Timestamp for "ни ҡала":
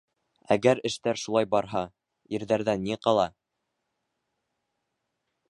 2.89-3.27